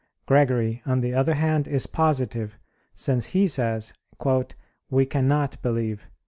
[0.25, 2.57] Gregory, on the other hand, is positive,
[2.95, 3.93] since he says,
[4.89, 6.07] "We cannot believe."